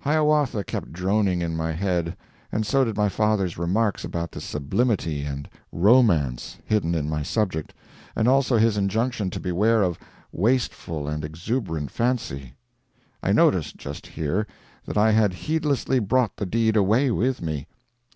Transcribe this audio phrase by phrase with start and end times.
[0.00, 5.48] "Hiawatha" kept droning in my head—and so did my father's remarks about the sublimity and
[5.70, 7.72] romance hidden in my subject,
[8.16, 9.96] and also his injunction to beware of
[10.32, 12.54] wasteful and exuberant fancy.
[13.22, 14.48] I noticed, just here,
[14.86, 17.68] that I had heedlessly brought the deed away with me.